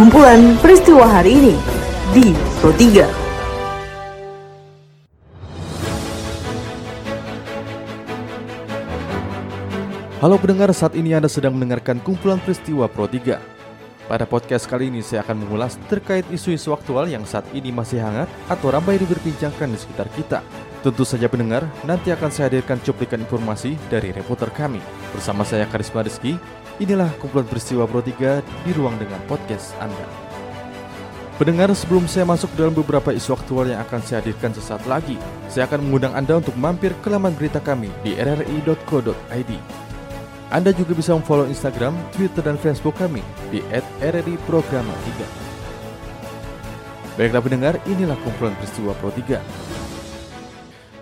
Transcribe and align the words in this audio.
kumpulan 0.00 0.56
peristiwa 0.64 1.04
hari 1.04 1.36
ini 1.36 1.52
di 2.16 2.32
Pro 2.64 2.72
3. 2.72 3.04
Halo 10.24 10.40
pendengar, 10.40 10.72
saat 10.72 10.96
ini 10.96 11.12
Anda 11.12 11.28
sedang 11.28 11.52
mendengarkan 11.52 12.00
kumpulan 12.00 12.40
peristiwa 12.40 12.88
Pro 12.88 13.12
3. 13.12 13.36
Pada 14.08 14.24
podcast 14.24 14.64
kali 14.64 14.88
ini 14.88 15.04
saya 15.04 15.20
akan 15.20 15.44
mengulas 15.44 15.76
terkait 15.92 16.24
isu-isu 16.32 16.72
aktual 16.72 17.04
yang 17.04 17.28
saat 17.28 17.44
ini 17.52 17.68
masih 17.68 18.00
hangat 18.00 18.32
atau 18.48 18.72
ramai 18.72 18.96
diperbincangkan 18.96 19.68
di 19.68 19.76
sekitar 19.84 20.08
kita. 20.16 20.40
Tentu 20.80 21.04
saja 21.04 21.28
pendengar, 21.28 21.68
nanti 21.84 22.08
akan 22.08 22.32
saya 22.32 22.48
hadirkan 22.48 22.80
cuplikan 22.80 23.20
informasi 23.20 23.76
dari 23.92 24.16
reporter 24.16 24.48
kami. 24.48 24.80
Bersama 25.12 25.44
saya 25.44 25.68
Karisma 25.68 26.00
Rizky, 26.00 26.40
inilah 26.80 27.12
kumpulan 27.20 27.44
peristiwa 27.44 27.84
Pro 27.84 28.00
3 28.00 28.40
di 28.64 28.70
ruang 28.72 28.96
dengan 28.96 29.20
podcast 29.28 29.76
Anda. 29.78 30.08
Pendengar, 31.36 31.72
sebelum 31.72 32.04
saya 32.04 32.28
masuk 32.28 32.52
dalam 32.52 32.76
beberapa 32.76 33.16
isu 33.16 33.32
aktual 33.32 33.72
yang 33.72 33.80
akan 33.80 34.00
saya 34.04 34.20
hadirkan 34.20 34.52
sesaat 34.52 34.84
lagi, 34.84 35.16
saya 35.48 35.64
akan 35.68 35.88
mengundang 35.88 36.12
Anda 36.12 36.36
untuk 36.40 36.52
mampir 36.56 36.92
ke 37.00 37.08
laman 37.08 37.32
berita 37.32 37.60
kami 37.64 37.88
di 38.04 38.12
rri.co.id. 38.16 39.52
Anda 40.50 40.70
juga 40.74 40.92
bisa 40.92 41.16
memfollow 41.16 41.48
Instagram, 41.48 41.96
Twitter, 42.12 42.44
dan 42.44 42.60
Facebook 42.60 42.98
kami 42.98 43.24
di 43.48 43.64
@rri_programa3. 44.02 45.08
Baiklah 47.16 47.40
pendengar, 47.44 47.74
inilah 47.88 48.20
kumpulan 48.20 48.52
peristiwa 48.60 48.92
Pro 49.00 49.08
3. 49.08 49.69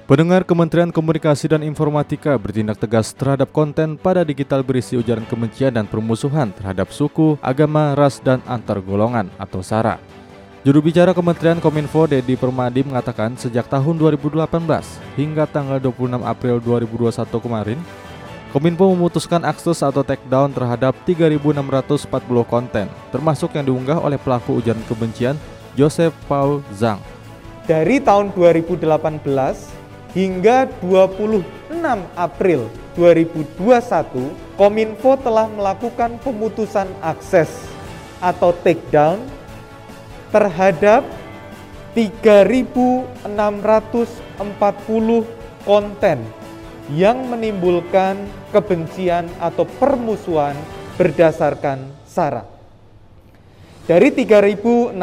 Pendengar 0.08 0.40
Kementerian 0.40 0.88
Komunikasi 0.88 1.52
dan 1.52 1.60
Informatika 1.60 2.32
bertindak 2.40 2.80
tegas 2.80 3.12
terhadap 3.12 3.52
konten 3.52 4.00
pada 4.00 4.24
digital 4.24 4.64
berisi 4.64 4.96
ujaran 4.96 5.28
kebencian 5.28 5.68
dan 5.68 5.84
permusuhan 5.84 6.48
terhadap 6.48 6.88
suku, 6.88 7.36
agama, 7.44 7.92
ras, 7.92 8.16
dan 8.16 8.40
antar 8.48 8.80
golongan 8.80 9.28
atau 9.36 9.60
SARA. 9.60 10.00
Juru 10.64 10.80
bicara 10.80 11.12
Kementerian 11.12 11.60
Kominfo 11.60 12.08
Dedi 12.08 12.40
Permadi 12.40 12.88
mengatakan 12.88 13.36
sejak 13.36 13.68
tahun 13.68 14.00
2018 14.00 14.48
hingga 15.20 15.44
tanggal 15.44 15.76
26 15.76 16.24
April 16.24 16.56
2021 16.64 17.44
kemarin, 17.44 17.78
Kominfo 18.56 18.88
memutuskan 18.88 19.44
akses 19.44 19.84
atau 19.84 20.00
takedown 20.00 20.56
terhadap 20.56 20.96
3.640 21.04 22.08
konten, 22.48 22.88
termasuk 23.12 23.52
yang 23.52 23.68
diunggah 23.68 24.00
oleh 24.00 24.16
pelaku 24.16 24.56
ujaran 24.56 24.80
kebencian 24.88 25.36
Joseph 25.76 26.16
Paul 26.24 26.64
Zhang. 26.72 26.96
Dari 27.68 28.00
tahun 28.00 28.32
2018 28.32 29.76
hingga 30.16 30.70
26 30.80 31.44
April 32.16 32.72
2021, 32.96 34.58
Kominfo 34.58 35.14
telah 35.20 35.46
melakukan 35.46 36.18
pemutusan 36.18 36.88
akses 37.04 37.48
atau 38.18 38.50
takedown 38.50 39.22
terhadap 40.34 41.06
3.640 41.94 43.32
konten 45.62 46.18
yang 46.94 47.18
menimbulkan 47.28 48.16
kebencian 48.50 49.28
atau 49.38 49.68
permusuhan 49.78 50.56
berdasarkan 50.96 51.84
SARA. 52.08 52.48
Dari 53.88 54.12
3.640 54.12 54.96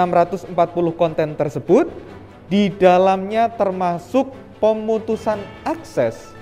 konten 0.93 1.33
tersebut, 1.33 1.89
di 2.45 2.69
dalamnya 2.69 3.49
termasuk 3.49 4.29
pemutusan 4.59 5.39
akses 5.65 6.35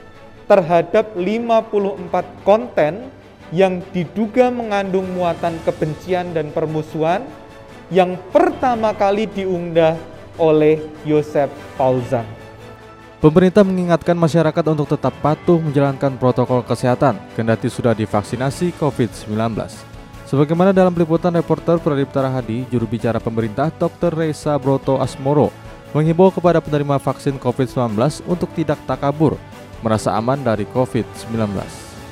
terhadap 0.46 1.16
54 1.16 2.48
konten 2.48 3.08
yang 3.54 3.80
diduga 3.94 4.50
mengandung 4.50 5.06
muatan 5.14 5.58
kebencian 5.62 6.34
dan 6.34 6.50
permusuhan 6.50 7.22
yang 7.94 8.18
pertama 8.34 8.92
kali 8.98 9.30
diunggah 9.30 9.94
oleh 10.42 10.82
Yosef 11.06 11.54
Paulzan. 11.78 12.26
Pemerintah 13.24 13.64
mengingatkan 13.64 14.20
masyarakat 14.20 14.66
untuk 14.68 14.90
tetap 14.92 15.16
patuh 15.24 15.56
menjalankan 15.56 16.20
protokol 16.20 16.60
kesehatan 16.60 17.16
kendati 17.38 17.72
sudah 17.72 17.96
divaksinasi 17.96 18.76
COVID-19. 18.76 19.32
Sebagaimana 20.28 20.76
dalam 20.76 20.92
peliputan 20.92 21.32
reporter 21.32 21.80
Pradipta 21.80 22.26
Rahadi, 22.26 22.68
juru 22.68 22.84
bicara 22.84 23.24
pemerintah 23.24 23.72
Dr. 23.72 24.12
Reza 24.12 24.58
Broto 24.60 25.00
Asmoro 25.00 25.63
menghimbau 25.94 26.34
kepada 26.34 26.58
penerima 26.58 26.98
vaksin 26.98 27.38
COVID-19 27.38 28.26
untuk 28.26 28.50
tidak 28.58 28.82
takabur, 28.90 29.38
merasa 29.86 30.12
aman 30.18 30.42
dari 30.42 30.66
COVID-19. 30.74 31.38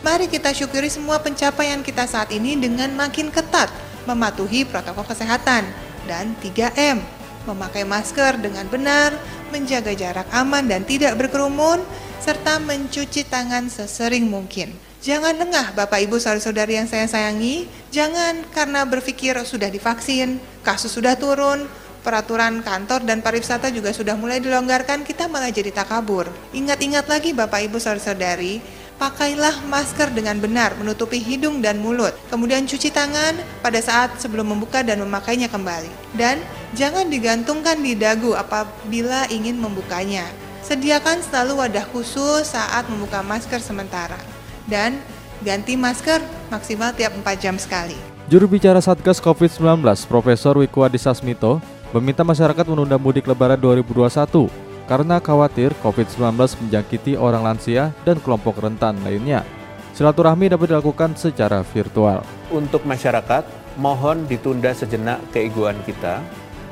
Mari 0.01 0.25
kita 0.29 0.53
syukuri 0.53 0.89
semua 0.89 1.21
pencapaian 1.21 1.81
kita 1.81 2.05
saat 2.05 2.29
ini 2.33 2.57
dengan 2.57 2.93
makin 2.93 3.29
ketat 3.29 3.69
mematuhi 4.05 4.65
protokol 4.65 5.05
kesehatan 5.05 5.65
dan 6.09 6.33
3M, 6.41 7.01
memakai 7.45 7.85
masker 7.85 8.37
dengan 8.41 8.65
benar, 8.69 9.13
menjaga 9.53 9.93
jarak 9.93 10.25
aman 10.33 10.65
dan 10.65 10.81
tidak 10.85 11.17
berkerumun, 11.17 11.81
serta 12.21 12.61
mencuci 12.61 13.25
tangan 13.25 13.69
sesering 13.69 14.29
mungkin. 14.29 14.73
Jangan 15.01 15.33
lengah 15.33 15.73
Bapak 15.73 15.97
Ibu 16.05 16.21
saudara-saudari 16.21 16.77
yang 16.77 16.85
saya 16.85 17.09
sayangi, 17.09 17.65
jangan 17.89 18.45
karena 18.53 18.85
berpikir 18.85 19.33
sudah 19.41 19.65
divaksin, 19.73 20.37
kasus 20.61 20.93
sudah 20.93 21.17
turun, 21.17 21.65
peraturan 22.01 22.65
kantor 22.65 23.05
dan 23.05 23.21
pariwisata 23.21 23.69
juga 23.69 23.93
sudah 23.93 24.17
mulai 24.17 24.41
dilonggarkan, 24.41 25.05
kita 25.05 25.29
malah 25.29 25.53
jadi 25.53 25.69
takabur. 25.69 26.27
Ingat-ingat 26.51 27.05
lagi 27.07 27.31
Bapak 27.31 27.69
Ibu 27.69 27.77
saudara-saudari, 27.77 28.61
pakailah 29.01 29.65
masker 29.65 30.13
dengan 30.13 30.37
benar, 30.37 30.77
menutupi 30.77 31.17
hidung 31.17 31.61
dan 31.61 31.81
mulut. 31.81 32.13
Kemudian 32.29 32.69
cuci 32.69 32.93
tangan 32.93 33.33
pada 33.65 33.81
saat 33.81 34.17
sebelum 34.21 34.53
membuka 34.53 34.85
dan 34.85 35.01
memakainya 35.01 35.49
kembali. 35.49 35.89
Dan 36.13 36.37
jangan 36.77 37.09
digantungkan 37.09 37.81
di 37.81 37.97
dagu 37.97 38.37
apabila 38.37 39.25
ingin 39.33 39.57
membukanya. 39.57 40.25
Sediakan 40.61 41.25
selalu 41.25 41.65
wadah 41.65 41.85
khusus 41.89 42.53
saat 42.53 42.85
membuka 42.93 43.25
masker 43.25 43.57
sementara. 43.57 44.21
Dan 44.69 45.01
ganti 45.41 45.73
masker 45.73 46.21
maksimal 46.53 46.93
tiap 46.93 47.17
4 47.17 47.41
jam 47.41 47.57
sekali. 47.57 47.97
Juru 48.29 48.47
bicara 48.47 48.79
Satgas 48.79 49.19
COVID-19, 49.19 49.83
Profesor 50.07 50.55
Wiku 50.55 50.85
Adhisa 50.85 51.11
Smito, 51.11 51.59
meminta 51.91 52.23
masyarakat 52.23 52.63
menunda 52.71 52.95
mudik 52.95 53.27
lebaran 53.27 53.59
2021 53.59 54.47
karena 54.87 55.19
khawatir 55.19 55.75
COVID-19 55.83 56.35
menjangkiti 56.63 57.19
orang 57.19 57.43
lansia 57.43 57.91
dan 58.07 58.19
kelompok 58.19 58.63
rentan 58.63 58.95
lainnya. 59.03 59.43
Silaturahmi 59.91 60.47
dapat 60.47 60.71
dilakukan 60.71 61.19
secara 61.19 61.63
virtual. 61.67 62.23
Untuk 62.47 62.87
masyarakat, 62.87 63.43
mohon 63.75 64.23
ditunda 64.23 64.71
sejenak 64.71 65.19
keegoan 65.35 65.79
kita. 65.83 66.23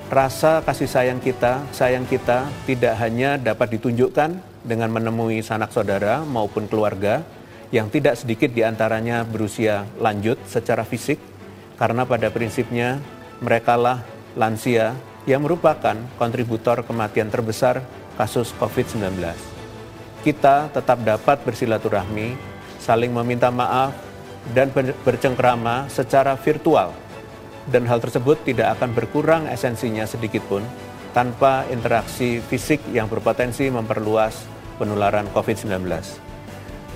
Rasa 0.07 0.63
kasih 0.63 0.89
sayang 0.89 1.19
kita, 1.21 1.61
sayang 1.75 2.07
kita 2.07 2.47
tidak 2.63 2.95
hanya 2.97 3.35
dapat 3.35 3.75
ditunjukkan 3.77 4.39
dengan 4.63 4.89
menemui 4.89 5.43
sanak 5.43 5.69
saudara 5.69 6.23
maupun 6.25 6.65
keluarga 6.65 7.21
yang 7.69 7.91
tidak 7.91 8.17
sedikit 8.17 8.49
di 8.49 8.65
antaranya 8.65 9.21
berusia 9.27 9.85
lanjut 10.01 10.41
secara 10.49 10.81
fisik, 10.81 11.21
karena 11.77 12.07
pada 12.07 12.33
prinsipnya 12.33 12.97
merekalah 13.43 14.01
lansia 14.33 14.97
yang 15.27 15.43
merupakan 15.43 15.95
kontributor 16.15 16.83
kematian 16.83 17.27
terbesar 17.27 17.83
kasus 18.15 18.51
COVID-19. 18.59 19.19
Kita 20.19 20.67
tetap 20.71 20.99
dapat 21.03 21.39
bersilaturahmi, 21.47 22.35
saling 22.79 23.11
meminta 23.15 23.47
maaf, 23.47 23.95
dan 24.51 24.71
bercengkrama 25.03 25.87
secara 25.87 26.35
virtual. 26.35 26.91
Dan 27.69 27.87
hal 27.87 28.03
tersebut 28.03 28.43
tidak 28.43 28.79
akan 28.79 28.91
berkurang 28.91 29.43
esensinya 29.47 30.03
sedikit 30.03 30.41
pun 30.49 30.63
tanpa 31.13 31.65
interaksi 31.69 32.41
fisik 32.41 32.81
yang 32.93 33.09
berpotensi 33.09 33.69
memperluas 33.69 34.45
penularan 34.81 35.27
COVID-19. 35.35 35.85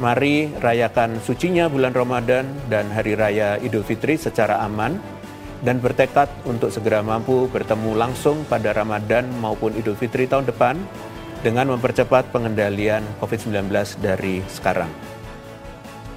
Mari 0.01 0.49
rayakan 0.57 1.21
sucinya 1.21 1.69
bulan 1.69 1.93
Ramadan 1.93 2.49
dan 2.65 2.89
Hari 2.89 3.13
Raya 3.13 3.61
Idul 3.61 3.85
Fitri 3.85 4.17
secara 4.17 4.57
aman, 4.65 4.97
dan 5.63 5.79
bertekad 5.79 6.27
untuk 6.43 6.69
segera 6.69 6.99
mampu 6.99 7.47
bertemu 7.47 7.95
langsung 7.95 8.43
pada 8.51 8.75
Ramadan 8.75 9.31
maupun 9.39 9.71
Idul 9.73 9.95
Fitri 9.95 10.27
tahun 10.27 10.45
depan 10.45 10.75
dengan 11.43 11.71
mempercepat 11.75 12.31
pengendalian 12.31 13.03
COVID-19 13.19 13.71
dari 14.03 14.43
sekarang. 14.51 14.91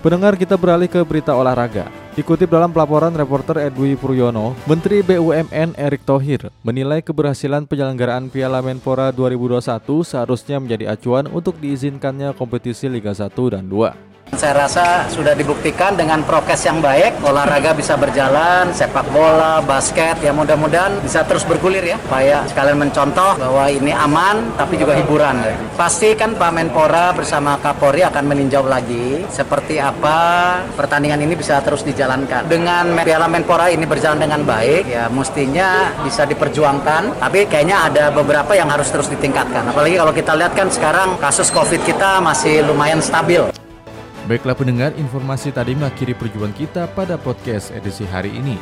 Pendengar 0.06 0.38
kita 0.38 0.54
beralih 0.54 0.86
ke 0.86 1.02
berita 1.02 1.34
olahraga. 1.34 1.90
Dikutip 2.14 2.46
dalam 2.46 2.70
pelaporan 2.70 3.10
reporter 3.12 3.58
Edwi 3.58 3.98
Puryono, 3.98 4.54
Menteri 4.64 5.02
BUMN 5.02 5.74
Erick 5.74 6.06
Thohir 6.06 6.48
menilai 6.62 7.02
keberhasilan 7.02 7.66
penyelenggaraan 7.66 8.30
Piala 8.30 8.62
Menpora 8.62 9.10
2021 9.10 10.06
seharusnya 10.06 10.62
menjadi 10.62 10.94
acuan 10.94 11.26
untuk 11.28 11.58
diizinkannya 11.58 12.32
kompetisi 12.38 12.86
Liga 12.86 13.12
1 13.12 13.34
dan 13.50 13.66
2. 13.66 14.05
Saya 14.36 14.68
rasa 14.68 15.08
sudah 15.08 15.32
dibuktikan 15.32 15.96
dengan 15.96 16.20
prokes 16.20 16.68
yang 16.68 16.84
baik, 16.84 17.24
olahraga 17.24 17.72
bisa 17.72 17.96
berjalan, 17.96 18.68
sepak 18.68 19.08
bola, 19.08 19.64
basket, 19.64 20.20
ya 20.20 20.28
mudah-mudahan 20.36 21.00
bisa 21.00 21.24
terus 21.24 21.40
bergulir 21.48 21.80
ya, 21.80 21.96
supaya 21.96 22.44
sekalian 22.44 22.76
mencontoh 22.76 23.40
bahwa 23.40 23.64
ini 23.72 23.96
aman, 23.96 24.52
tapi 24.60 24.76
juga 24.76 24.92
hiburan. 24.92 25.40
Ya. 25.40 25.56
Pasti 25.74 26.12
kan 26.12 26.36
Pak 26.36 26.52
Menpora 26.52 27.16
bersama 27.16 27.56
Kapolri 27.64 28.04
akan 28.04 28.24
meninjau 28.28 28.68
lagi 28.68 29.24
seperti 29.32 29.80
apa 29.80 30.60
pertandingan 30.76 31.24
ini 31.24 31.32
bisa 31.32 31.56
terus 31.64 31.80
dijalankan. 31.80 32.44
Dengan 32.44 32.92
Piala 33.08 33.32
Menpora 33.32 33.72
ini 33.72 33.88
berjalan 33.88 34.20
dengan 34.20 34.44
baik, 34.44 34.84
ya 34.84 35.08
mestinya 35.08 35.96
bisa 36.04 36.28
diperjuangkan, 36.28 37.24
tapi 37.24 37.48
kayaknya 37.48 37.88
ada 37.88 38.04
beberapa 38.12 38.52
yang 38.52 38.68
harus 38.68 38.92
terus 38.92 39.08
ditingkatkan. 39.08 39.72
Apalagi 39.72 39.96
kalau 39.96 40.12
kita 40.12 40.36
lihat 40.36 40.52
kan 40.52 40.68
sekarang 40.68 41.16
kasus 41.18 41.48
COVID 41.48 41.88
kita 41.88 42.20
masih 42.20 42.60
lumayan 42.68 43.00
stabil. 43.00 43.65
Baiklah 44.26 44.58
pendengar, 44.58 44.90
informasi 44.98 45.54
tadi 45.54 45.78
mengakhiri 45.78 46.18
perjuangan 46.18 46.50
kita 46.58 46.82
pada 46.98 47.14
podcast 47.14 47.70
edisi 47.70 48.02
hari 48.10 48.34
ini. 48.34 48.58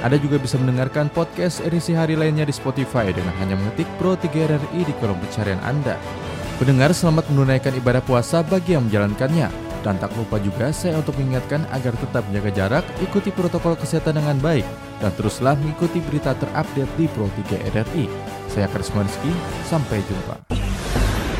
Anda 0.00 0.16
juga 0.16 0.40
bisa 0.40 0.56
mendengarkan 0.56 1.12
podcast 1.12 1.60
edisi 1.60 1.92
hari 1.92 2.16
lainnya 2.16 2.48
di 2.48 2.54
Spotify 2.56 3.12
dengan 3.12 3.36
hanya 3.36 3.60
mengetik 3.60 3.84
Pro 4.00 4.16
3 4.16 4.32
RRI 4.32 4.80
di 4.88 4.94
kolom 4.96 5.20
pencarian 5.20 5.60
Anda. 5.68 6.00
Pendengar 6.56 6.96
selamat 6.96 7.28
menunaikan 7.28 7.76
ibadah 7.76 8.00
puasa 8.00 8.40
bagi 8.40 8.72
yang 8.72 8.88
menjalankannya. 8.88 9.52
Dan 9.84 10.00
tak 10.00 10.16
lupa 10.16 10.40
juga 10.40 10.72
saya 10.72 10.96
untuk 10.96 11.18
mengingatkan 11.20 11.68
agar 11.76 11.92
tetap 11.98 12.24
menjaga 12.32 12.50
jarak, 12.54 12.84
ikuti 13.04 13.34
protokol 13.34 13.76
kesehatan 13.76 14.16
dengan 14.16 14.38
baik, 14.40 14.64
dan 15.02 15.10
teruslah 15.18 15.58
mengikuti 15.58 16.00
berita 16.08 16.32
terupdate 16.40 16.88
di 16.96 17.04
Pro 17.12 17.28
3 17.28 17.68
RRI. 17.68 18.08
Saya 18.48 18.64
Karisma 18.70 19.04
Rizky, 19.04 19.32
sampai 19.68 20.00
jumpa. 20.06 20.61